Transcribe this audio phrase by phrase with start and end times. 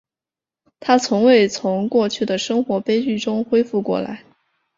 [0.79, 4.23] 她从未从过去的生活悲剧中恢复过来。